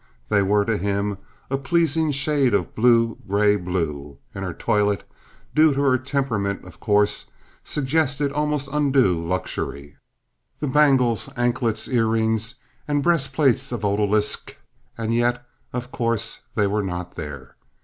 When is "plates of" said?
13.31-13.81